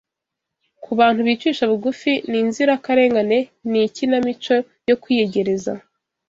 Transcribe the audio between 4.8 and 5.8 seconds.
yo kwiyegereza